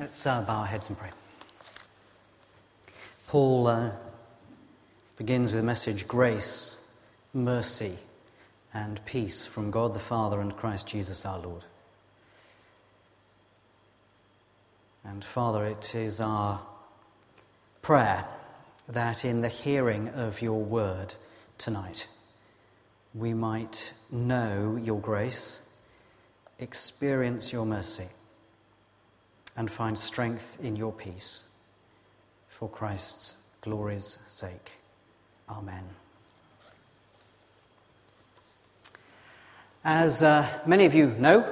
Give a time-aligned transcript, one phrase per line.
[0.00, 1.10] Let's uh, bow our heads and pray.
[3.28, 3.92] Paul uh,
[5.18, 6.74] begins with a message grace,
[7.34, 7.98] mercy,
[8.72, 11.66] and peace from God the Father and Christ Jesus our Lord.
[15.04, 16.62] And Father, it is our
[17.82, 18.24] prayer
[18.88, 21.12] that in the hearing of your word
[21.58, 22.08] tonight,
[23.12, 25.60] we might know your grace,
[26.58, 28.08] experience your mercy,
[29.60, 31.42] and find strength in your peace
[32.48, 34.72] for Christ's glory's sake.
[35.50, 35.84] Amen.
[39.84, 41.46] As uh, many of you know,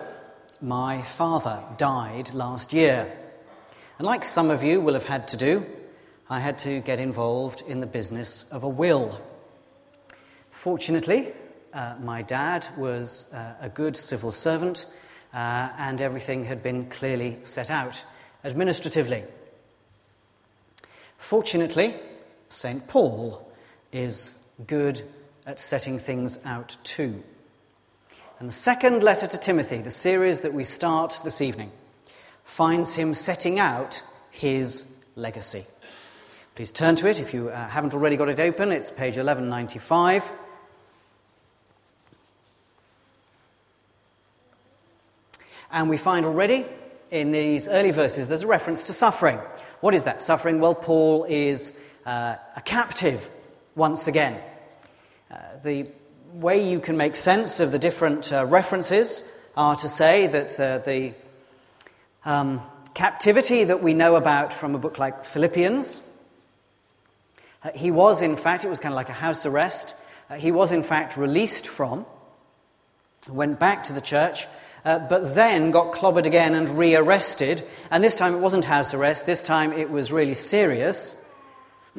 [0.62, 3.14] my father died last year.
[3.98, 5.66] And like some of you will have had to do,
[6.30, 9.20] I had to get involved in the business of a will.
[10.50, 11.28] Fortunately,
[11.74, 14.86] uh, my dad was uh, a good civil servant
[15.38, 18.04] uh, and everything had been clearly set out
[18.44, 19.22] administratively.
[21.16, 21.94] Fortunately,
[22.48, 22.88] St.
[22.88, 23.48] Paul
[23.92, 24.34] is
[24.66, 25.00] good
[25.46, 27.22] at setting things out too.
[28.40, 31.70] And the second letter to Timothy, the series that we start this evening,
[32.42, 34.02] finds him setting out
[34.32, 35.64] his legacy.
[36.56, 38.72] Please turn to it if you uh, haven't already got it open.
[38.72, 40.32] It's page 1195.
[45.70, 46.64] And we find already
[47.10, 49.38] in these early verses there's a reference to suffering.
[49.80, 50.60] What is that suffering?
[50.60, 51.72] Well, Paul is
[52.06, 53.28] uh, a captive
[53.74, 54.40] once again.
[55.30, 55.86] Uh, the
[56.32, 59.22] way you can make sense of the different uh, references
[59.56, 61.12] are to say that uh, the
[62.24, 62.62] um,
[62.94, 66.02] captivity that we know about from a book like Philippians,
[67.62, 69.94] uh, he was, in fact, it was kind of like a house arrest.
[70.30, 72.06] Uh, he was, in fact, released from,
[73.30, 74.46] went back to the church,
[74.84, 77.64] uh, but then got clobbered again and rearrested.
[77.90, 81.16] And this time it wasn't house arrest, this time it was really serious.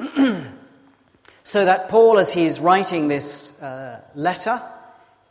[1.44, 4.62] so that Paul, as he's writing this uh, letter,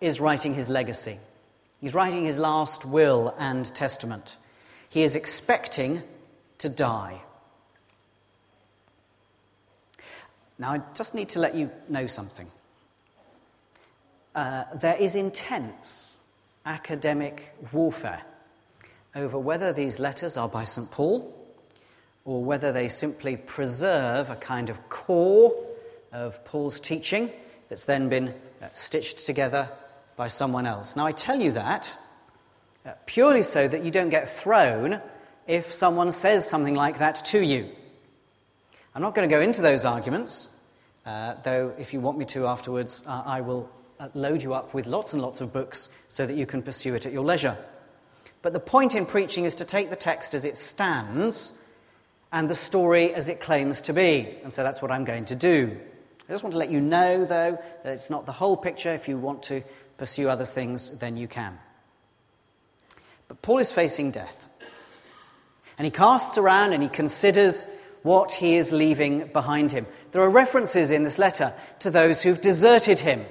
[0.02, 1.20] is writing his legacy.
[1.82, 4.38] He's writing his last will and testament.
[4.90, 6.04] He is expecting
[6.60, 7.22] to die.
[10.58, 12.52] Now, I just need to let you know something.
[14.36, 16.19] Uh, there is intense
[16.70, 18.22] academic warfare
[19.16, 20.90] over whether these letters are by St.
[20.92, 21.36] Paul
[22.26, 25.52] or whether they simply preserve a kind of core
[26.12, 27.32] of Paul's teaching
[27.70, 28.30] that's then been
[28.62, 29.68] uh, stitched together
[30.16, 30.96] by someone else.
[30.96, 31.98] Now, I tell you that
[32.86, 35.02] uh, purely so that you don't get thrown
[35.48, 37.68] if someone says something like that to you.
[38.94, 40.52] I'm not going to go into those arguments,
[41.06, 44.88] uh, though, if you want me to afterwards, I will Uh, load you up with
[44.88, 47.58] lots and lots of books so that you can pursue it at your leisure.
[48.42, 51.54] But the point in preaching is to take the text as it stands
[52.32, 54.38] and the story as it claims to be.
[54.42, 55.78] And so that's what I'm going to do.
[56.30, 58.94] I just want to let you know, though, that it's not the whole picture.
[58.94, 59.64] If you want to
[59.98, 61.60] pursue other things, then you can.
[63.28, 64.48] But Paul is facing death.
[65.78, 67.68] And he casts around and he considers
[68.04, 69.88] what he is leaving behind him.
[70.12, 73.26] There are references in this letter to those who've deserted him.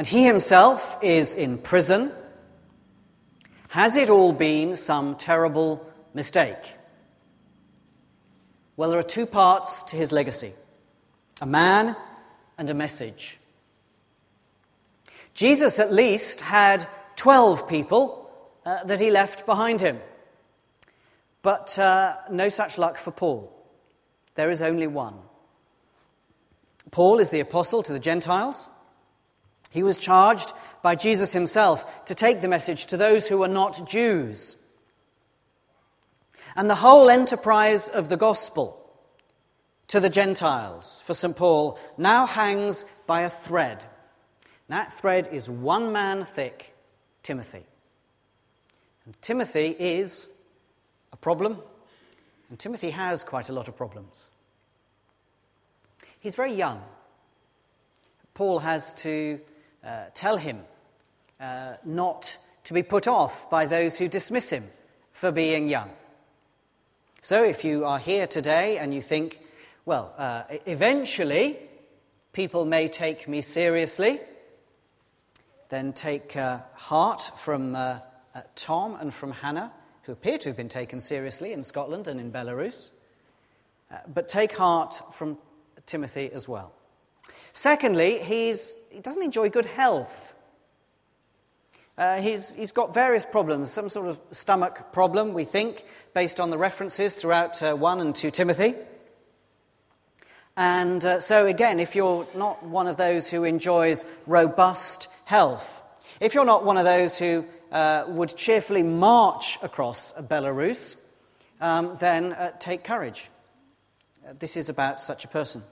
[0.00, 2.10] And he himself is in prison.
[3.68, 6.72] Has it all been some terrible mistake?
[8.78, 10.54] Well, there are two parts to his legacy
[11.42, 11.94] a man
[12.56, 13.36] and a message.
[15.34, 18.30] Jesus, at least, had 12 people
[18.64, 20.00] uh, that he left behind him.
[21.42, 23.52] But uh, no such luck for Paul.
[24.34, 25.16] There is only one.
[26.90, 28.70] Paul is the apostle to the Gentiles.
[29.70, 33.88] He was charged by Jesus himself to take the message to those who were not
[33.88, 34.56] Jews.
[36.56, 38.76] And the whole enterprise of the gospel
[39.88, 41.36] to the Gentiles for St.
[41.36, 43.84] Paul now hangs by a thread.
[44.68, 46.74] That thread is one man thick
[47.22, 47.64] Timothy.
[49.04, 50.28] And Timothy is
[51.12, 51.58] a problem,
[52.48, 54.30] and Timothy has quite a lot of problems.
[56.20, 56.82] He's very young.
[58.34, 59.40] Paul has to
[59.84, 60.60] uh, tell him
[61.40, 64.68] uh, not to be put off by those who dismiss him
[65.12, 65.90] for being young.
[67.22, 69.40] So if you are here today and you think,
[69.84, 71.58] well, uh, eventually
[72.32, 74.20] people may take me seriously,
[75.68, 77.98] then take uh, heart from uh,
[78.34, 79.72] uh, Tom and from Hannah,
[80.02, 82.90] who appear to have been taken seriously in Scotland and in Belarus.
[84.14, 85.38] but take heart from
[85.86, 86.72] Timothy as well.
[87.52, 90.34] Secondly, he's, he doesn't enjoy good health.
[91.98, 96.50] Uh, he's, he's got various problems, some sort of stomach problem, we think, based on
[96.50, 98.74] the references throughout uh, 1 and 2 Timothy.
[100.56, 105.84] And uh, so, again, if you're not one of those who enjoys robust health,
[106.20, 110.96] if you're not one of those who uh, would cheerfully march across Belarus,
[111.60, 113.28] um, then uh, take courage.
[114.26, 115.62] Uh, this is about such a person.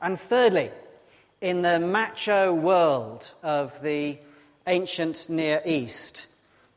[0.00, 0.70] And thirdly,
[1.40, 4.18] in the macho world of the
[4.66, 6.26] ancient Near East,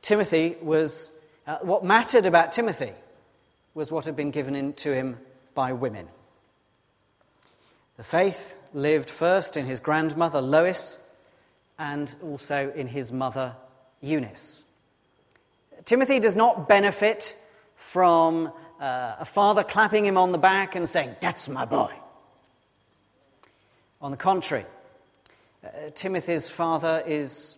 [0.01, 1.11] Timothy was,
[1.45, 2.93] uh, what mattered about Timothy
[3.73, 5.17] was what had been given in, to him
[5.53, 6.07] by women.
[7.97, 10.97] The faith lived first in his grandmother Lois
[11.77, 13.55] and also in his mother
[14.01, 14.63] Eunice.
[15.85, 17.35] Timothy does not benefit
[17.75, 21.91] from uh, a father clapping him on the back and saying, That's my boy.
[24.01, 24.65] On the contrary,
[25.63, 27.57] uh, Timothy's father is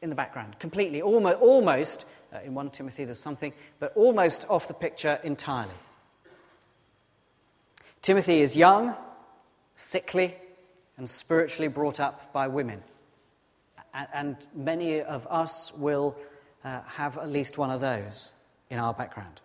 [0.00, 4.68] in the background, completely, almost, almost uh, in 1 Timothy there's something, but almost off
[4.68, 5.74] the picture entirely.
[8.02, 8.94] Timothy is young,
[9.74, 10.36] sickly,
[10.96, 12.82] and spiritually brought up by women.
[14.12, 16.16] And many of us will
[16.64, 18.32] uh, have at least one of those
[18.70, 19.40] in our background.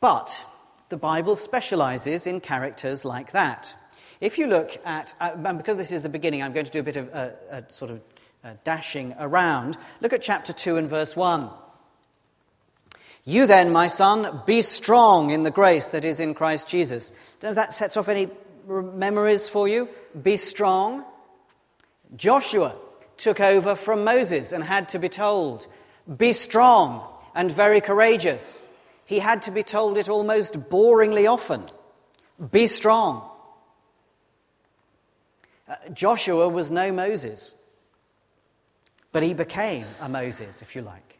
[0.00, 0.44] But
[0.88, 3.76] the Bible specializes in characters like that.
[4.20, 6.80] If you look at, uh, and because this is the beginning, I'm going to do
[6.80, 8.00] a bit of a, a sort of
[8.44, 9.76] uh, dashing around.
[10.00, 11.50] Look at chapter 2 and verse 1.
[13.24, 17.10] You then, my son, be strong in the grace that is in Christ Jesus.
[17.40, 18.28] Don't know if that sets off any
[18.68, 19.88] memories for you.
[20.22, 21.04] Be strong.
[22.14, 22.76] Joshua
[23.16, 25.66] took over from Moses and had to be told,
[26.16, 27.02] Be strong
[27.34, 28.65] and very courageous.
[29.06, 31.64] He had to be told it almost boringly often
[32.50, 33.30] Be strong.
[35.68, 37.54] Uh, Joshua was no Moses,
[39.10, 41.18] but he became a Moses, if you like.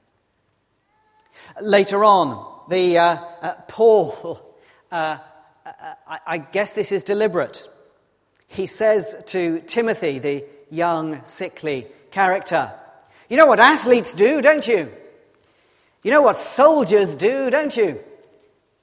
[1.61, 4.55] Later on, the uh, uh, Paul,
[4.93, 5.19] uh,
[5.65, 7.69] uh, I, I guess this is deliberate.
[8.47, 12.73] He says to Timothy, the young, sickly character,
[13.29, 14.93] You know what athletes do, don't you?
[16.07, 17.99] You know what soldiers do, don't you?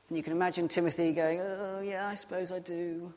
[0.10, 3.14] And you can imagine Timothy going, Oh, yeah, I suppose I do.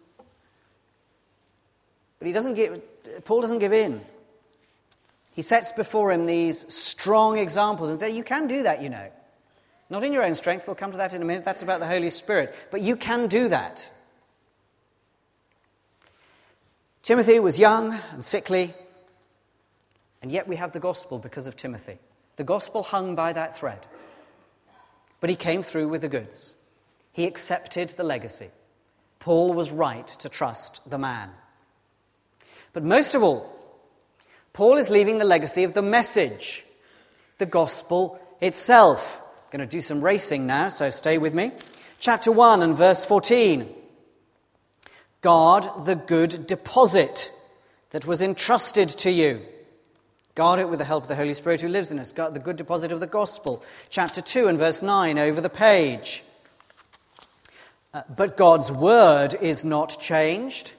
[2.20, 2.80] But he doesn't give,
[3.24, 4.00] Paul doesn't give in.
[5.32, 9.08] He sets before him these strong examples and says, You can do that, you know.
[9.90, 11.42] Not in your own strength, we'll come to that in a minute.
[11.42, 12.54] That's about the Holy Spirit.
[12.70, 13.92] But you can do that.
[17.02, 18.72] Timothy was young and sickly,
[20.22, 21.98] and yet we have the gospel because of Timothy.
[22.36, 23.86] The gospel hung by that thread.
[25.20, 26.54] But he came through with the goods.
[27.12, 28.50] He accepted the legacy.
[29.18, 31.30] Paul was right to trust the man.
[32.72, 33.52] But most of all,
[34.52, 36.64] Paul is leaving the legacy of the message,
[37.38, 39.20] the gospel itself.
[39.20, 41.52] I'm going to do some racing now, so stay with me.
[41.98, 43.66] Chapter 1 and verse 14.
[45.22, 47.32] Guard the good deposit
[47.90, 49.40] that was entrusted to you.
[50.36, 52.12] Guard it with the help of the Holy Spirit who lives in us.
[52.12, 53.64] Guard the good deposit of the gospel.
[53.88, 56.22] Chapter 2 and verse 9 over the page.
[57.94, 60.74] Uh, but God's word is not changed.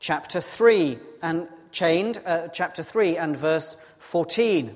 [0.00, 4.74] Chapter 3 and chained, uh, chapter 3 and verse 14.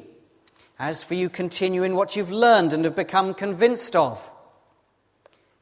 [0.79, 4.31] As for you, continue in what you've learned and have become convinced of.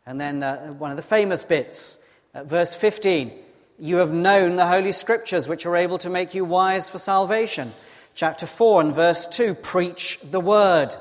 [0.05, 1.99] And then uh, one of the famous bits,
[2.35, 3.31] uh, verse 15.
[3.79, 7.73] You have known the Holy Scriptures, which are able to make you wise for salvation.
[8.17, 10.97] Chapter 4 and verse 2, preach the word.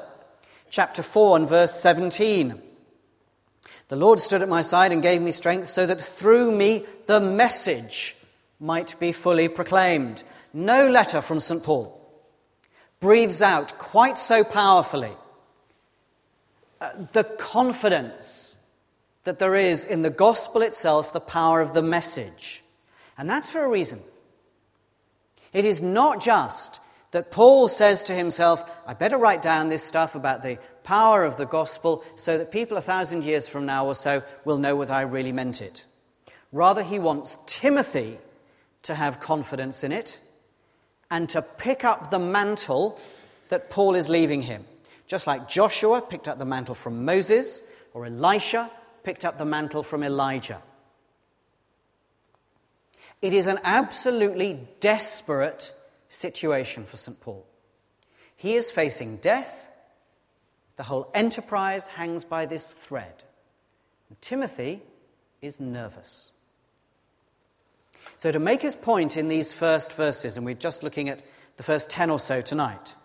[0.70, 2.62] Chapter 4 and verse 17.
[3.88, 7.22] The Lord stood at my side and gave me strength so that through me the
[7.22, 8.18] message
[8.60, 10.24] might be fully proclaimed.
[10.54, 11.64] No letter from St.
[11.64, 11.98] Paul
[13.00, 15.14] breathes out quite so powerfully
[16.82, 18.58] uh, the confidence
[19.24, 22.62] that there is in the gospel itself, the power of the message.
[23.18, 24.02] And that's for a reason.
[25.54, 26.82] It is not just
[27.16, 31.38] that Paul says to himself, I better write down this stuff about the power of
[31.38, 34.92] the gospel so that people a thousand years from now or so will know what
[34.92, 35.86] I really meant it.
[36.52, 38.18] Rather, he wants Timothy
[38.84, 40.20] to have confidence in it
[41.10, 43.00] and to pick up the mantle
[43.48, 44.66] that Paul is leaving him.
[45.08, 47.62] Just like Joshua picked up the mantle from Moses,
[47.94, 48.70] or Elisha
[49.04, 50.62] picked up the mantle from Elijah.
[53.22, 55.72] It is an absolutely desperate
[56.16, 57.20] situation for St.
[57.20, 57.46] Paul.
[58.36, 59.70] He is facing death.
[60.78, 63.24] The whole enterprise hangs by this thread.
[64.10, 64.82] And Timothy
[65.42, 66.32] is nervous.
[68.18, 71.22] So, to make his point in these first verses, and we're just looking at
[71.58, 72.96] the first 10 or so tonight,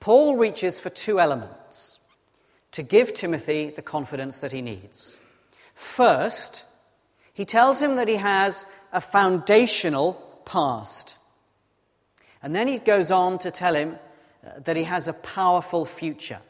[0.00, 1.98] Paul reaches for two elements
[2.72, 5.16] to give Timothy the confidence that he needs.
[5.74, 6.66] First,
[7.32, 10.14] he tells him that he has a foundational
[10.44, 11.16] past.
[12.42, 13.98] And then he goes on to tell him
[14.44, 16.40] uh, that he has a powerful future.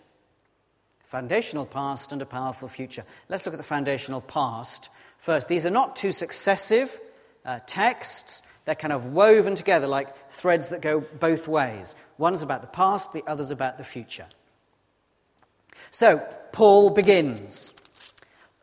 [1.06, 3.04] Foundational past and a powerful future.
[3.28, 5.48] Let's look at the foundational past first.
[5.48, 6.98] These are not two successive
[7.44, 11.94] uh, texts, they're kind of woven together like threads that go both ways.
[12.18, 14.26] One's about the past, the other's about the future.
[15.90, 16.18] So,
[16.52, 17.72] Paul begins.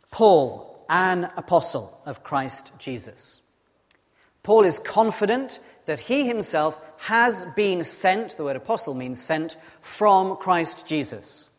[0.09, 3.41] Paul, an apostle of Christ Jesus.
[4.41, 5.59] Paul is confident
[5.89, 11.49] that he himself has been sent, the word apostle means sent, from Christ Jesus.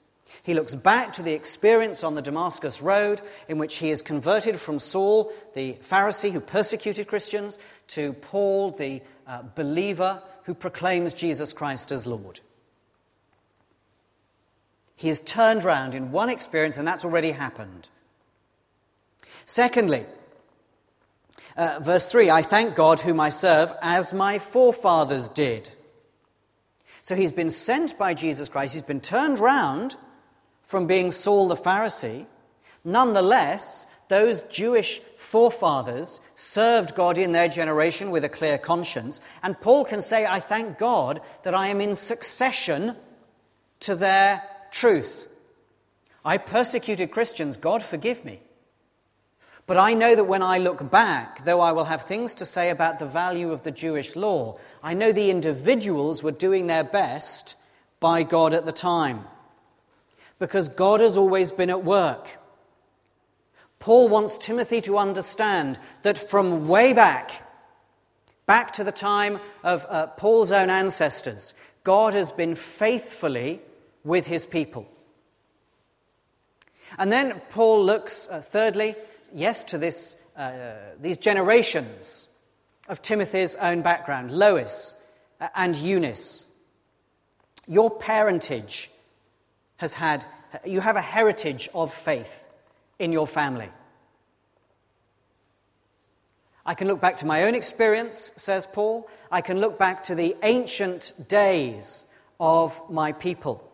[0.45, 4.61] He looks back to the experience on the Damascus Road in which he is converted
[4.61, 7.59] from Saul, the Pharisee who persecuted Christians,
[7.89, 12.39] to Paul, the uh, believer who proclaims Jesus Christ as Lord.
[14.95, 17.89] He has turned round in one experience, and that's already happened.
[19.45, 20.07] Secondly,
[21.57, 25.71] uh, verse 3 I thank God whom I serve as my forefathers did.
[27.03, 29.97] So he's been sent by Jesus Christ, he's been turned round
[30.63, 32.27] from being Saul the Pharisee.
[32.85, 39.21] Nonetheless, those Jewish forefathers served God in their generation with a clear conscience.
[39.43, 42.97] And Paul can say, I thank God that I am in succession
[43.81, 45.27] to their truth.
[46.25, 48.41] I persecuted Christians, God forgive me.
[49.71, 52.71] But I know that when I look back, though I will have things to say
[52.71, 57.55] about the value of the Jewish law, I know the individuals were doing their best
[58.01, 59.27] by God at the time
[60.41, 62.41] because God has always been at work.
[63.79, 67.49] Paul wants Timothy to understand that from way back,
[68.47, 73.61] back to the time of uh, Paul's own ancestors, God has been faithfully
[74.03, 74.91] with his people.
[76.99, 78.97] And then Paul looks, uh, thirdly,
[79.35, 82.29] yes, to this, uh, these generations
[82.89, 84.97] of Timothy's own background Lois
[85.41, 86.47] uh, and Eunice.
[87.67, 88.91] Your parentage
[89.77, 90.25] has had,
[90.65, 92.47] you have a heritage of faith
[92.99, 93.69] in your family.
[96.67, 99.09] I can look back to my own experience, says Paul.
[99.31, 102.07] I can look back to the ancient days
[102.39, 103.67] of my people.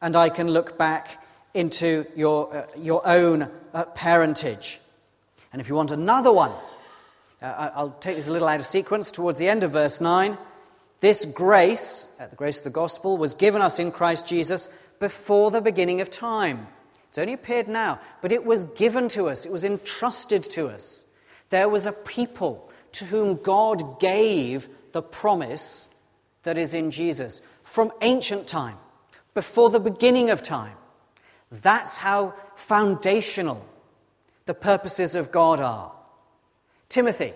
[0.00, 4.80] And I can look back into your, uh, your own uh, parentage.
[5.52, 6.52] And if you want another one,
[7.42, 10.38] uh, I'll take this a little out of sequence towards the end of verse 9.
[11.00, 14.68] This grace, uh, the grace of the gospel, was given us in Christ Jesus
[15.00, 16.68] before the beginning of time.
[17.08, 21.04] It's only appeared now, but it was given to us, it was entrusted to us.
[21.50, 25.88] There was a people to whom God gave the promise
[26.44, 28.76] that is in Jesus from ancient time,
[29.34, 30.76] before the beginning of time.
[31.50, 33.66] That's how foundational
[34.46, 35.92] the purposes of God are.
[36.88, 37.32] Timothy,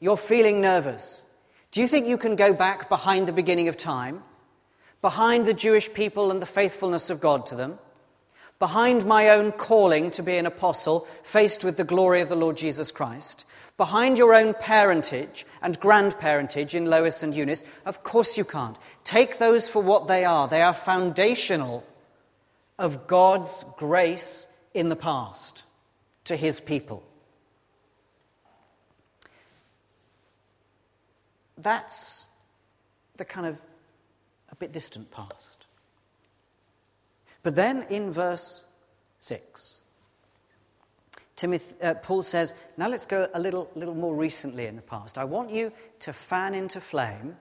[0.00, 1.24] you're feeling nervous.
[1.70, 4.22] Do you think you can go back behind the beginning of time?
[5.06, 7.78] behind the Jewish people and the faithfulness of God to them,
[8.58, 12.56] behind my own calling to be an apostle faced with the glory of the Lord
[12.56, 13.44] Jesus Christ,
[13.76, 18.76] behind your own parentage and grandparentage in Lois and Eunice, of course you can't.
[19.04, 20.48] Take those for what they are.
[20.48, 21.84] They are foundational
[22.78, 25.62] of God's grace in the past
[26.26, 27.02] to his people.
[31.58, 32.28] That's
[33.16, 33.58] the kind of
[34.50, 35.66] a bit distant past.
[37.42, 38.66] But then in verse
[39.20, 39.80] 6,
[41.36, 45.18] Timothy, uh, Paul says, Now let's go a little, little more recently in the past.
[45.18, 47.36] I want you to fan into flame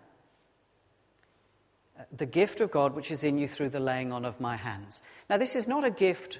[1.97, 4.57] uh, the gift of God which is in you through the laying on of my
[4.57, 5.01] hands.
[5.29, 6.39] Now, this is not a gift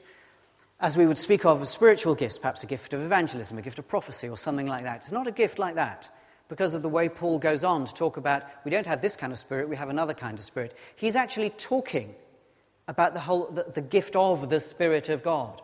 [0.80, 3.80] as we would speak of as spiritual gifts, perhaps a gift of evangelism, a gift
[3.80, 4.98] of prophecy, or something like that.
[4.98, 6.10] It's not a gift like that
[6.48, 9.34] because of the way Paul goes on to talk about we don't have this kind
[9.34, 10.76] of spirit, we have another kind of spirit.
[10.96, 12.14] He's actually talking
[12.88, 15.62] about the whole the, the gift of the Spirit of God.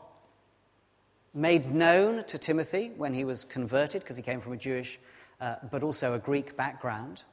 [1.33, 4.99] Made known to Timothy when he was converted, because he came from a Jewish
[5.41, 7.23] uh, but also a Greek background,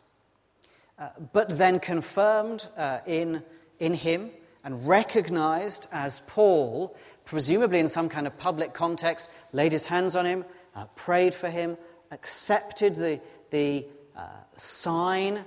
[0.98, 3.42] uh, but then confirmed uh, in,
[3.80, 4.30] in him
[4.64, 6.96] and recognized as Paul,
[7.28, 11.50] presumably in some kind of public context, laid his hands on him, uh, prayed for
[11.50, 11.76] him,
[12.10, 13.20] accepted the,
[13.50, 13.84] the
[14.16, 14.22] uh,
[14.56, 15.44] sign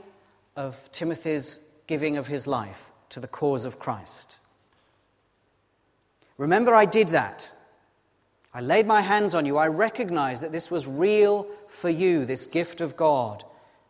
[0.55, 4.37] of Timothy's giving of his life to the cause of Christ.
[6.37, 7.51] Remember, I did that.
[8.53, 9.57] I laid my hands on you.
[9.57, 13.43] I recognized that this was real for you, this gift of God,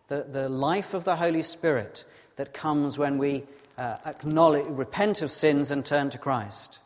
[0.08, 2.06] the, the life of the Holy Spirit
[2.38, 3.44] that comes when we
[3.78, 6.80] uh, acknowledge, repent of sins and turn to Christ.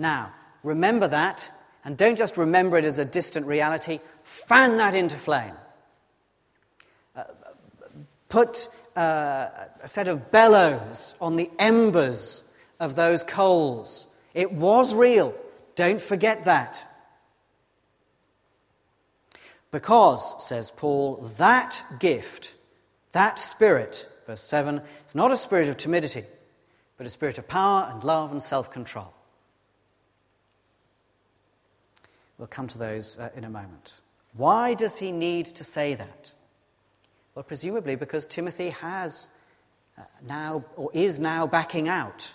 [0.00, 1.52] Now, remember that,
[1.84, 5.52] and don't just remember it as a distant reality, fan that into flame.
[7.14, 7.24] Uh,
[8.30, 9.50] put uh,
[9.82, 12.44] a set of bellows on the embers
[12.80, 14.06] of those coals.
[14.32, 15.34] It was real.
[15.74, 16.86] Don't forget that.
[19.70, 22.54] Because, says Paul, that gift,
[23.12, 26.24] that spirit, verse 7, is not a spirit of timidity,
[26.96, 29.12] but a spirit of power and love and self control.
[32.40, 33.92] We'll come to those uh, in a moment.
[34.32, 36.32] Why does he need to say that?
[37.34, 39.28] Well, presumably because Timothy has
[39.98, 42.32] uh, now, or is now, backing out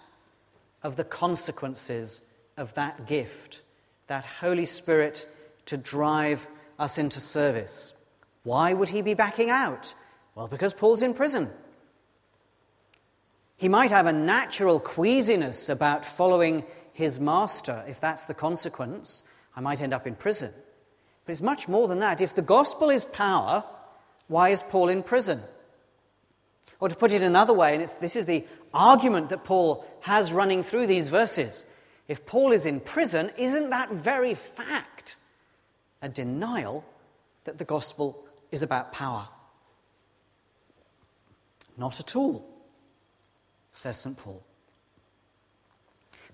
[0.83, 2.21] of the consequences
[2.55, 3.61] of that gift,
[4.05, 5.27] that Holy Spirit
[5.65, 6.47] to drive
[6.77, 7.95] us into service.
[8.43, 9.95] Why would he be backing out?
[10.35, 11.49] Well, because Paul's in prison.
[13.57, 17.83] He might have a natural queasiness about following his master.
[17.87, 19.23] If that's the consequence,
[19.55, 20.51] I might end up in prison.
[21.25, 22.21] But it's much more than that.
[22.21, 23.63] If the gospel is power,
[24.27, 25.41] why is Paul in prison?
[26.79, 30.61] Or to put it another way, and this is the argument that Paul has running
[30.61, 31.63] through these verses.
[32.07, 35.17] If Paul is in prison, isn't that very fact
[36.01, 36.85] a denial
[37.45, 39.27] that the gospel is about power?
[41.77, 42.45] Not at all,
[43.71, 44.17] says St.
[44.17, 44.43] Paul.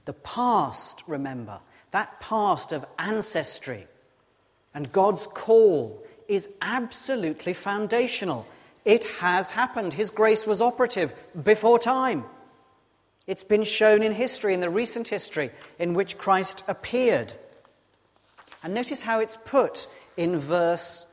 [0.05, 1.59] The past, remember,
[1.91, 3.87] that past of ancestry
[4.73, 8.47] and God's call is absolutely foundational.
[8.85, 9.93] It has happened.
[9.93, 12.23] His grace was operative before time.
[13.27, 17.33] It's been shown in history, in the recent history in which Christ appeared.
[18.63, 21.05] And notice how it's put in verse.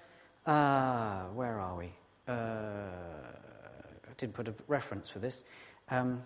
[0.46, 1.92] Uh, where are we?
[2.26, 5.44] Uh, I didn't put a reference for this.
[5.90, 6.22] Um,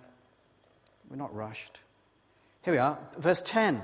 [1.10, 1.80] we're not rushed.
[2.64, 3.82] Here we are, verse 10.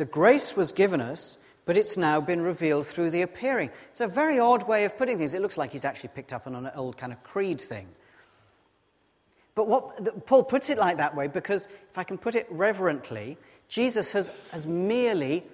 [0.00, 1.36] The grace was given us
[1.66, 3.70] but it's now been revealed through the appearing.
[3.90, 5.34] It's a very odd way of putting things.
[5.34, 7.86] It looks like he's actually picked up on an old kind of creed thing.
[9.54, 13.36] But what, Paul puts it like that way because, if I can put it reverently,
[13.68, 15.44] Jesus has, has merely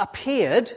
[0.00, 0.72] appeared,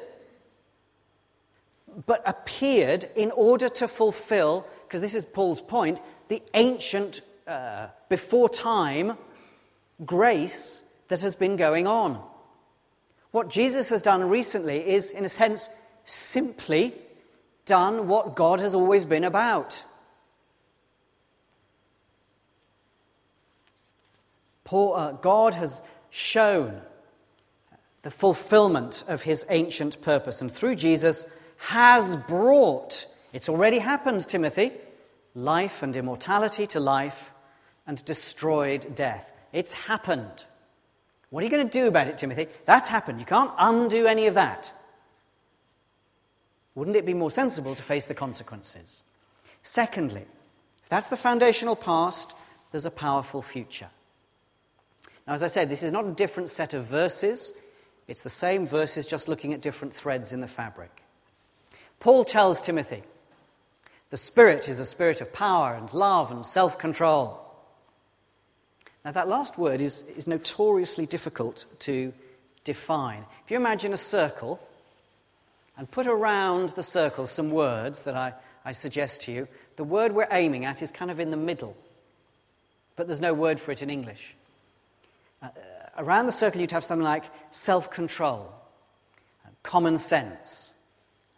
[2.06, 8.50] but appeared in order to fulfill, because this is Paul's point, the ancient, uh, before
[8.50, 9.18] time
[10.06, 12.24] grace that has been going on.
[13.36, 15.70] What Jesus has done recently is, in a sense,
[16.06, 16.94] simply
[17.66, 19.84] done what God has always been about.
[24.64, 26.80] Paul, uh, God has shown
[28.04, 31.26] the fulfillment of his ancient purpose, and through Jesus
[31.58, 34.72] has brought, it's already happened, Timothy,
[35.34, 37.34] life and immortality to life
[37.86, 39.34] and destroyed death.
[39.52, 40.46] It's happened.
[41.36, 42.48] What are you going to do about it, Timothy?
[42.64, 43.20] That's happened.
[43.20, 44.72] You can't undo any of that.
[46.76, 49.04] Wouldn't it be more sensible to face the consequences?
[49.62, 50.26] Secondly,
[50.82, 52.34] if that's the foundational past,
[52.72, 53.90] there's a powerful future.
[55.28, 57.52] Now, as I said, this is not a different set of verses,
[58.08, 61.04] it's the same verses, just looking at different threads in the fabric.
[62.00, 63.04] Paul tells Timothy
[64.10, 67.45] the Spirit is a spirit of power and love and self control.
[69.06, 72.12] Now, that last word is, is notoriously difficult to
[72.64, 73.24] define.
[73.46, 74.60] If you imagine a circle
[75.78, 78.34] and put around the circle some words that I,
[78.66, 81.78] I suggest to you, the word we're aiming at is kind of in the middle,
[82.96, 84.36] but there's no word for it in English.
[85.42, 85.50] Uh, uh
[85.98, 88.52] around the circle, you'd have something like self control,
[89.46, 90.74] uh, common sense,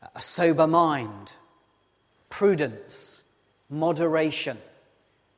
[0.02, 1.34] uh, a sober mind,
[2.30, 3.24] prudence,
[3.70, 4.58] moderation,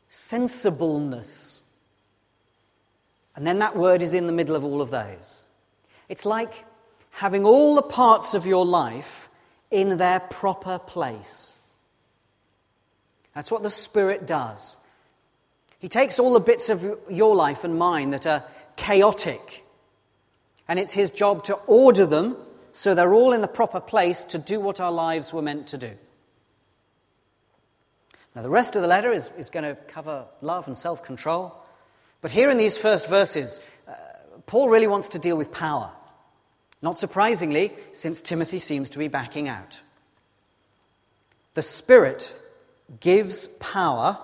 [0.10, 1.59] sensibleness
[3.39, 5.45] and then that word is in the middle of all of those.
[6.10, 6.65] It's like
[7.12, 9.30] having all the parts of your life
[9.71, 11.58] in their proper place.
[13.34, 14.75] That's what the Spirit does.
[15.80, 18.43] He takes all the bits of your life and mine that are
[18.75, 19.65] chaotic,
[20.67, 22.36] and it's His job to order them
[22.73, 25.78] so they're all in the proper place to do what our lives were meant to
[25.78, 25.91] do.
[28.36, 31.56] Now, the rest of the letter is, is going to cover love and self control.
[32.21, 33.93] But here in these first verses, uh,
[34.45, 35.91] Paul really wants to deal with power.
[36.82, 39.82] Not surprisingly, since Timothy seems to be backing out.
[41.53, 42.36] The Spirit
[42.99, 44.17] gives power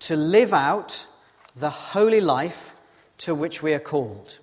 [0.00, 1.06] to live out
[1.54, 2.74] the holy life
[3.18, 4.38] to which we are called.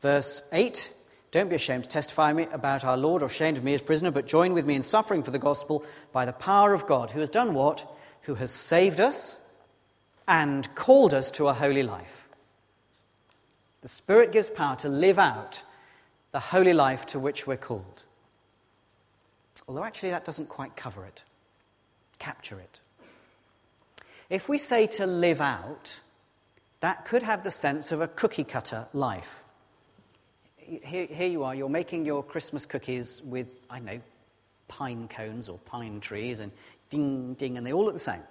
[0.00, 0.92] Verse 8
[1.30, 4.10] Don't be ashamed to testify me about our Lord or ashamed of me as prisoner,
[4.10, 7.20] but join with me in suffering for the gospel by the power of God, who
[7.20, 7.90] has done what?
[8.22, 9.36] Who has saved us
[10.28, 12.28] and called us to a holy life.
[13.82, 15.62] The Spirit gives power to live out
[16.32, 18.04] the holy life to which we're called.
[19.68, 21.24] Although actually that doesn't quite cover it,
[22.18, 22.80] capture it.
[24.28, 26.00] If we say to live out,
[26.80, 29.44] that could have the sense of a cookie cutter life.
[30.56, 34.00] Here, here, you are, you're making your Christmas cookies with, I know,
[34.66, 36.50] pine cones or pine trees, and
[36.90, 38.22] ding, ding, and they all look the same.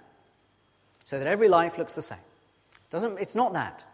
[1.06, 2.18] So that every life looks the same.
[2.90, 3.84] Doesn't, it's not that.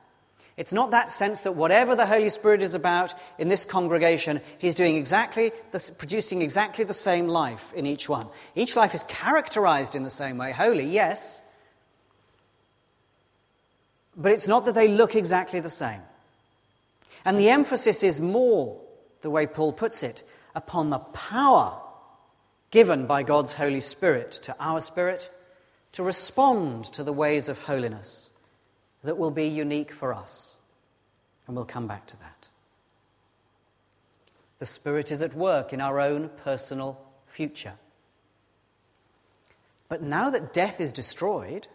[0.56, 4.74] It's not that sense that whatever the Holy Spirit is about in this congregation, He's
[4.74, 8.28] doing exactly, the, producing exactly the same life in each one.
[8.54, 10.52] Each life is characterized in the same way.
[10.52, 11.42] Holy, yes,
[14.16, 16.00] but it's not that they look exactly the same.
[17.26, 18.80] And the emphasis is more,
[19.20, 20.22] the way Paul puts it,
[20.54, 21.78] upon the power
[22.70, 25.30] given by God's Holy Spirit to our spirit
[25.92, 28.30] to respond to the ways of holiness
[29.04, 30.58] that will be unique for us.
[31.46, 32.48] And we'll come back to that.
[34.58, 37.74] The Spirit is at work in our own personal future.
[39.88, 41.66] But now that death is destroyed,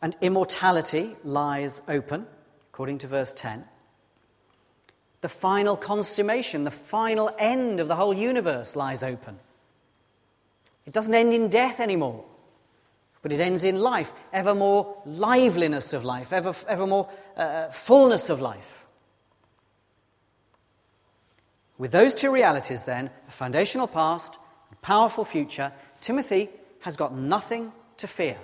[0.00, 2.26] and immortality lies open,
[2.72, 3.64] according to verse 10.
[5.20, 9.38] The final consummation, the final end of the whole universe lies open.
[10.86, 12.24] It doesn't end in death anymore,
[13.22, 18.30] but it ends in life, ever more liveliness of life, ever, ever more uh, fullness
[18.30, 18.86] of life.
[21.76, 24.38] With those two realities, then, a foundational past,
[24.72, 28.36] a powerful future, Timothy has got nothing to fear.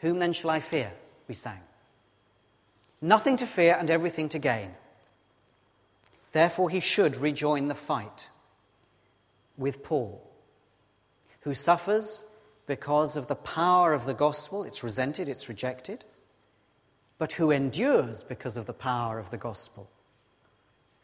[0.00, 0.92] Whom then shall I fear?
[1.28, 1.60] We sang.
[3.00, 4.70] Nothing to fear and everything to gain.
[6.32, 8.30] Therefore, he should rejoin the fight
[9.56, 10.22] with Paul,
[11.42, 12.24] who suffers
[12.70, 14.62] because of the power of the gospel.
[14.62, 16.04] It's resented, it's rejected,
[17.18, 19.90] but who endures because of the power of the gospel.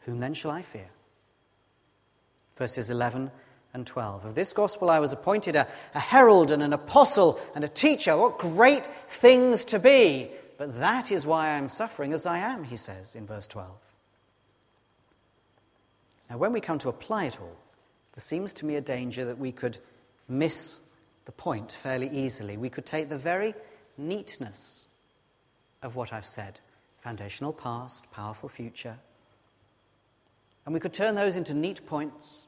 [0.05, 0.87] Whom then shall I fear?
[2.55, 3.31] Verses 11
[3.73, 4.23] and 12.
[4.23, 8.15] Of this gospel I was appointed a, a herald and an apostle and a teacher.
[8.15, 10.31] What great things to be!
[10.57, 13.69] But that is why I am suffering as I am, he says in verse 12.
[16.29, 17.57] Now, when we come to apply it all,
[18.15, 19.79] there seems to me a danger that we could
[20.29, 20.79] miss
[21.27, 22.57] the point fairly easily.
[22.57, 23.53] We could take the very
[23.95, 24.87] neatness
[25.83, 26.59] of what I've said
[26.99, 28.97] foundational past, powerful future
[30.67, 32.45] and we could turn those into neat points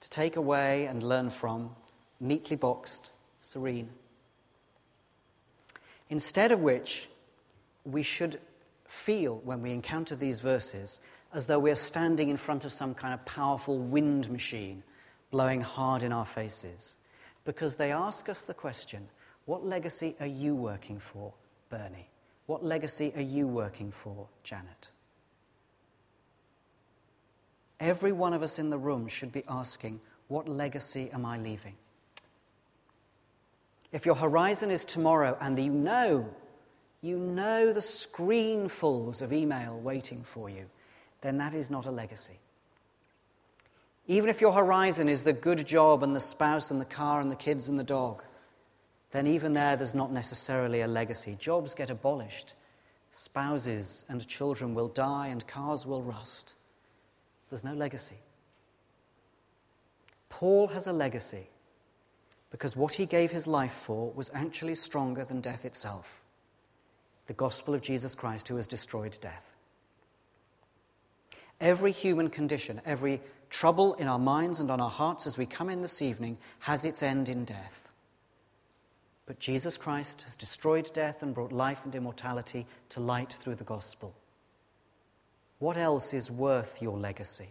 [0.00, 1.76] to take away and learn from,
[2.18, 3.10] neatly boxed,
[3.42, 3.90] serene.
[6.08, 7.10] Instead of which,
[7.84, 8.40] we should
[8.88, 11.02] feel when we encounter these verses
[11.34, 14.82] as though we're standing in front of some kind of powerful wind machine
[15.30, 16.96] blowing hard in our faces.
[17.50, 19.08] Because they ask us the question
[19.44, 21.32] what legacy are you working for,
[21.68, 22.06] Bernie?
[22.46, 24.90] What legacy are you working for, Janet?
[27.80, 31.74] Every one of us in the room should be asking, What legacy am I leaving?
[33.90, 36.32] If your horizon is tomorrow and you know,
[37.02, 40.66] you know the screenfuls of email waiting for you,
[41.20, 42.38] then that is not a legacy.
[44.10, 47.30] Even if your horizon is the good job and the spouse and the car and
[47.30, 48.24] the kids and the dog,
[49.12, 51.36] then even there, there's not necessarily a legacy.
[51.38, 52.54] Jobs get abolished,
[53.12, 56.56] spouses and children will die, and cars will rust.
[57.50, 58.16] There's no legacy.
[60.28, 61.48] Paul has a legacy
[62.50, 66.20] because what he gave his life for was actually stronger than death itself
[67.28, 69.54] the gospel of Jesus Christ who has destroyed death.
[71.60, 73.20] Every human condition, every
[73.50, 76.84] trouble in our minds and on our hearts as we come in this evening has
[76.84, 77.90] its end in death.
[79.26, 83.64] But Jesus Christ has destroyed death and brought life and immortality to light through the
[83.64, 84.14] gospel.
[85.58, 87.50] What else is worth your legacy?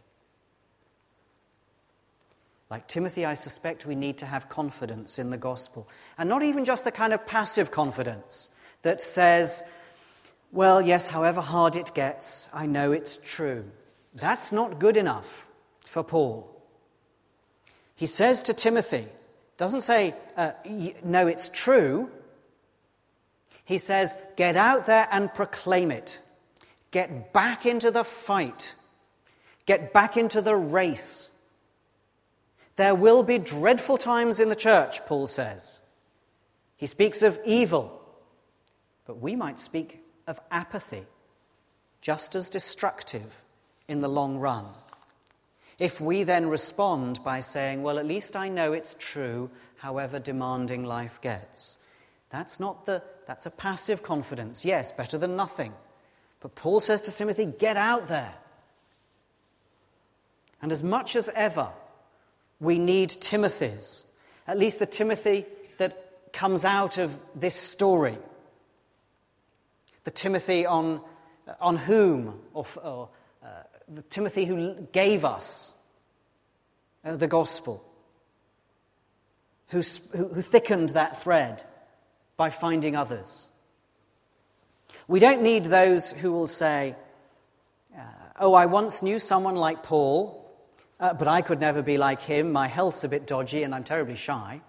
[2.70, 5.88] Like Timothy, I suspect we need to have confidence in the gospel.
[6.18, 8.50] And not even just the kind of passive confidence
[8.82, 9.64] that says,
[10.52, 13.66] well, yes, however hard it gets, I know it's true.
[14.14, 15.48] That's not good enough
[15.86, 16.50] for Paul.
[17.96, 19.08] He says to Timothy,
[19.58, 20.52] doesn't say, uh,
[21.04, 22.10] no, it's true.
[23.66, 26.22] He says, get out there and proclaim it.
[26.92, 28.74] Get back into the fight.
[29.66, 31.30] Get back into the race.
[32.78, 35.82] There will be dreadful times in the church, Paul says.
[36.78, 38.02] He speaks of evil,
[39.06, 41.06] but we might speak of apathy,
[42.00, 43.42] just as destructive
[43.90, 44.66] in the long run.
[45.80, 50.86] If we then respond by saying, Well, at least I know it's true, however demanding
[50.86, 51.78] life gets,
[52.30, 54.64] that's not the, that's a passive confidence.
[54.64, 55.74] Yes, better than nothing.
[56.40, 58.34] But Paul says to Timothy, Get out there.
[60.62, 61.70] And as much as ever,
[62.60, 64.06] we need Timothy's,
[64.48, 65.46] at least the Timothy
[65.78, 68.18] that comes out of this story.
[70.04, 71.02] The Timothy on,
[71.62, 73.10] on whom, or, or
[74.10, 75.76] Timothy who gave us
[77.04, 77.84] uh, the gospel,
[79.70, 79.82] who,
[80.16, 81.64] who thickened that thread
[82.38, 83.50] by finding others.
[85.08, 86.96] We don't need those who will say,
[87.98, 88.02] uh,
[88.40, 90.40] Oh, I once knew someone like Paul
[91.00, 92.52] uh, but I could never be like him.
[92.52, 94.62] My health's a bit dodgy and I'm terribly shy.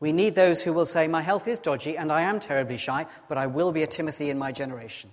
[0.00, 3.06] We need those who will say, My health is dodgy and I am terribly shy,
[3.28, 5.10] but I will be a Timothy in my generation.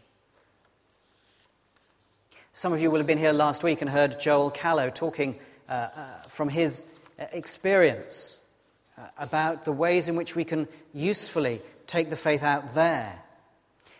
[2.57, 5.35] Some of you will have been here last week and heard Joel Callow talking
[5.67, 6.85] uh, uh, from his
[7.19, 8.39] uh, experience
[8.97, 13.19] uh, about the ways in which we can usefully take the faith out there.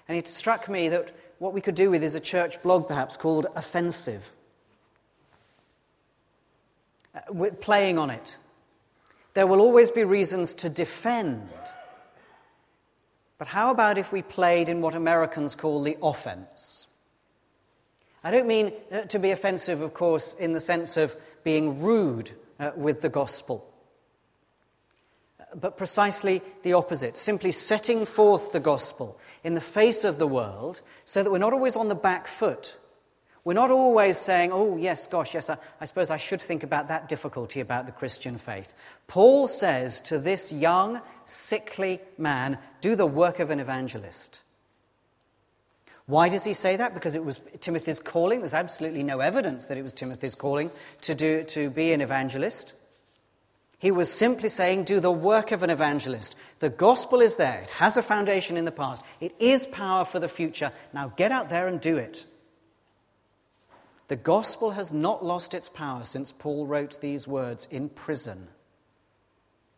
[0.07, 3.17] And it struck me that what we could do with is a church blog perhaps
[3.17, 4.31] called Offensive.
[7.13, 8.37] Uh, playing on it.
[9.33, 11.49] There will always be reasons to defend.
[13.37, 16.84] But how about if we played in what Americans call the offense?
[18.25, 22.31] I don't mean uh, to be offensive, of course, in the sense of being rude
[22.59, 23.71] uh, with the gospel,
[25.53, 30.81] but precisely the opposite, simply setting forth the gospel in the face of the world
[31.05, 32.77] so that we're not always on the back foot
[33.45, 36.87] we're not always saying, oh, yes, gosh, yes, I, I, suppose I should think about
[36.87, 38.73] that difficulty about the Christian faith.
[39.05, 44.41] Paul says to this young, sickly man, do the work of an evangelist.
[46.07, 46.93] Why does he say that?
[46.93, 48.39] Because it was Timothy's calling.
[48.39, 50.69] There's absolutely no evidence that it was Timothy's calling
[51.01, 52.73] to, do, to be an evangelist.
[53.79, 56.35] He was simply saying, do the work of an evangelist.
[56.59, 60.19] The gospel is there, it has a foundation in the past, it is power for
[60.19, 60.71] the future.
[60.93, 62.25] Now get out there and do it.
[64.07, 68.47] The gospel has not lost its power since Paul wrote these words in prison.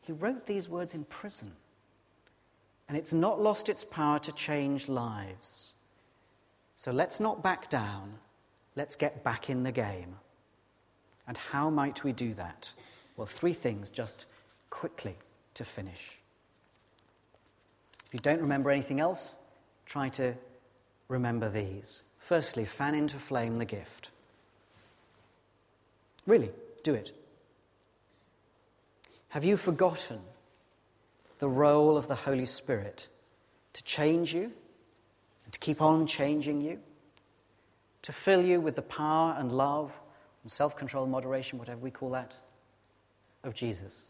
[0.02, 1.54] He wrote these words in prison.
[2.90, 5.74] And it's not lost its power to change lives.
[6.78, 8.14] So let's not back down.
[8.76, 10.16] Let's get back in the game.
[11.28, 12.72] And how might we do that?
[13.18, 14.28] Well, three things just
[14.70, 15.16] quickly
[15.56, 16.20] to finish.
[18.06, 19.40] If you don't remember anything else,
[19.88, 20.36] try to
[21.08, 22.04] remember these.
[22.20, 24.12] Firstly, fan into flame the gift.
[26.28, 26.52] Really,
[26.84, 27.12] do it.
[29.30, 30.20] Have you forgotten
[31.40, 33.08] the role of the Holy Spirit
[33.74, 34.52] to change you
[35.48, 36.78] and to keep on changing you?
[38.02, 39.98] To fill you with the power and love
[40.44, 42.36] and self control, moderation, whatever we call that,
[43.46, 44.08] of Jesus.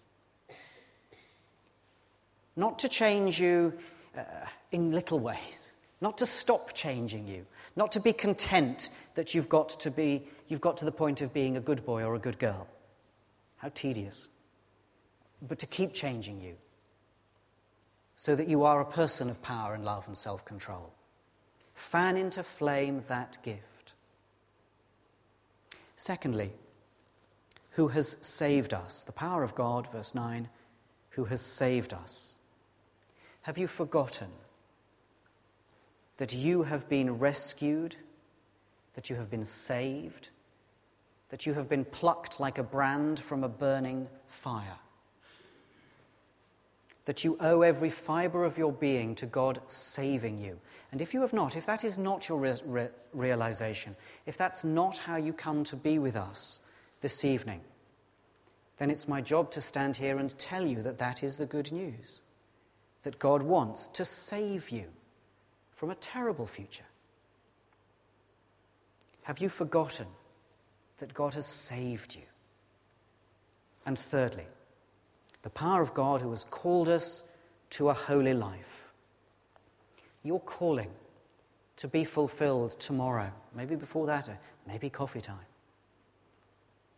[2.56, 3.78] Not to change you
[4.18, 4.24] uh,
[4.72, 7.46] in little ways, not to stop changing you,
[7.76, 11.34] not to be content that you've got to be you've got to the point of
[11.34, 12.68] being a good boy or a good girl.
[13.58, 14.30] How tedious.
[15.48, 16.56] But to keep changing you
[18.16, 20.97] so that you are a person of power and love and self control.
[21.78, 23.94] Fan into flame that gift.
[25.96, 26.52] Secondly,
[27.72, 29.04] who has saved us?
[29.04, 30.50] The power of God, verse 9,
[31.12, 32.38] who has saved us.
[33.44, 34.30] Have you forgotten
[36.18, 37.96] that you have been rescued
[38.98, 40.30] that you have been saved,
[41.30, 44.80] that you have been plucked like a brand from a burning fire,
[47.08, 50.60] that you owe every fiber of your being to God saving you.
[50.92, 54.66] And if you have not, if that is not your re- re- realization, if that's
[54.66, 56.60] not how you come to be with us
[57.00, 57.62] this evening,
[58.76, 61.72] then it's my job to stand here and tell you that that is the good
[61.72, 62.24] news.
[63.04, 64.88] That God wants to save you
[65.72, 66.84] from a terrible future.
[69.22, 70.08] Have you forgotten
[70.98, 72.28] that God has saved you?
[73.86, 74.48] And thirdly,
[75.48, 77.24] the power of God who has called us
[77.70, 78.92] to a holy life.
[80.22, 80.90] Your calling
[81.78, 84.34] to be fulfilled tomorrow, maybe before that, uh,
[84.68, 85.48] maybe coffee time,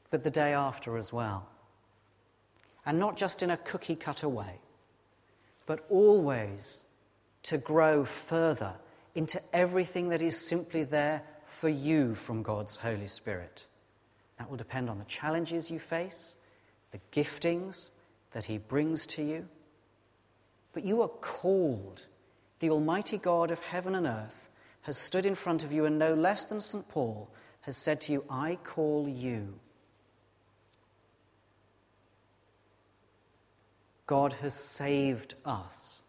[0.09, 1.47] but the day after as well.
[2.87, 4.57] And not just in a cookie cutter way,
[5.67, 6.85] but always
[7.43, 8.73] to grow further
[9.13, 13.67] into everything that is simply there for you from God's Holy Spirit.
[14.39, 16.35] That will depend on the challenges you face,
[16.89, 17.91] the giftings
[18.31, 19.47] that He brings to you.
[20.73, 22.05] But you are called.
[22.59, 24.49] The Almighty God of heaven and earth
[24.81, 26.87] has stood in front of you, and no less than St.
[26.87, 27.29] Paul
[27.61, 29.59] has said to you, I call you.
[34.07, 36.01] God has saved us.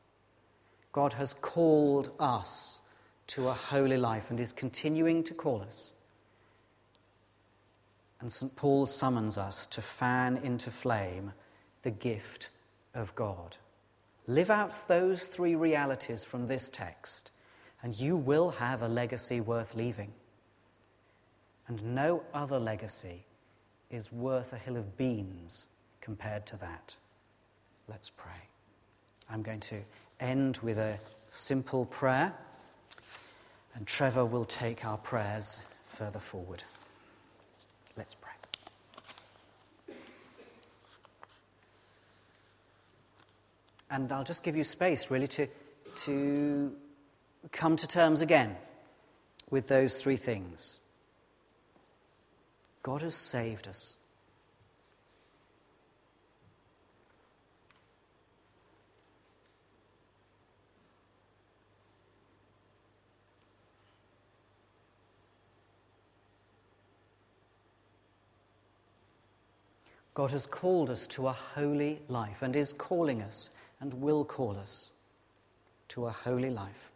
[0.92, 2.80] God has called us
[3.28, 5.92] to a holy life and is continuing to call us.
[8.20, 8.54] And St.
[8.56, 11.32] Paul summons us to fan into flame
[11.82, 12.50] the gift
[12.94, 13.56] of God.
[14.26, 17.30] Live out those three realities from this text,
[17.82, 20.12] and you will have a legacy worth leaving.
[21.66, 23.24] And no other legacy
[23.90, 25.66] is worth a hill of beans
[26.00, 26.94] compared to that.
[27.88, 28.48] Let's pray.
[29.28, 29.80] I'm going to
[30.20, 30.98] end with a
[31.30, 32.34] simple prayer,
[33.74, 36.62] and Trevor will take our prayers further forward.
[37.96, 38.29] Let's pray.
[43.90, 45.48] And I'll just give you space, really, to,
[46.04, 46.72] to
[47.50, 48.56] come to terms again
[49.50, 50.78] with those three things.
[52.82, 53.96] God has saved us.
[70.14, 73.50] God has called us to a holy life and is calling us
[73.80, 74.92] and will call us
[75.88, 76.89] to a holy life.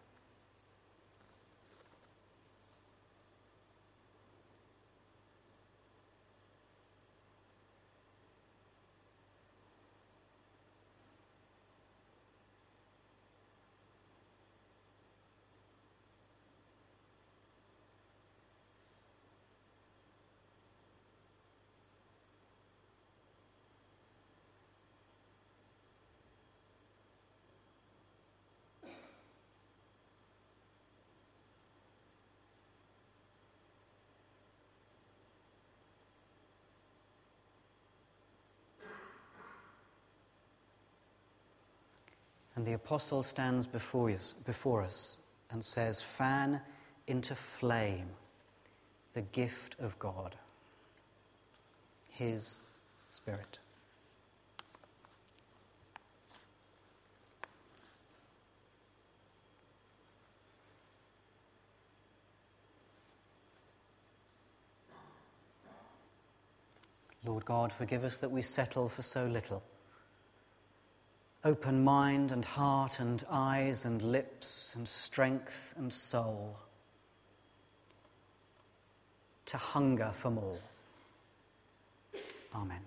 [42.65, 45.19] And the apostle stands before us, before us
[45.51, 46.63] and says, Fan
[47.07, 48.09] into flame
[49.13, 50.35] the gift of God,
[52.11, 52.57] His
[53.11, 53.59] Spirit.
[67.27, 69.63] Lord God, forgive us that we settle for so little
[71.45, 76.57] open mind and heart and eyes and lips and strength and soul
[79.47, 80.59] to hunger for more.
[82.55, 82.81] Amen.